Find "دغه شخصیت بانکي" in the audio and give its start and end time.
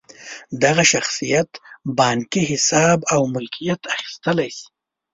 0.63-2.41